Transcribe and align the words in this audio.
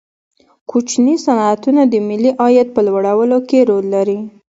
کوچني 0.69 1.15
صنعتونه 1.25 1.81
د 1.87 1.93
ملي 2.07 2.31
عاید 2.41 2.67
په 2.75 2.81
لوړولو 2.87 3.37
کې 3.49 3.59
رول 3.69 3.85
لري. 3.95 4.19